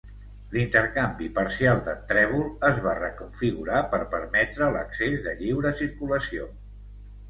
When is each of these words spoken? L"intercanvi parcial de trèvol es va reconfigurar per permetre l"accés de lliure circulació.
L"intercanvi 0.53 1.27
parcial 1.35 1.83
de 1.91 1.95
trèvol 2.13 2.49
es 2.71 2.81
va 2.87 2.95
reconfigurar 3.03 3.85
per 3.95 4.03
permetre 4.17 4.69
l"accés 4.73 5.27
de 5.31 5.39
lliure 5.45 5.79
circulació. 5.87 6.55